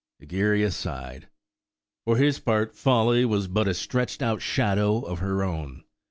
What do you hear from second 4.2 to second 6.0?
out shadow of her own.